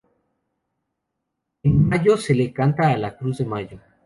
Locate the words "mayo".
1.87-2.17, 3.45-3.79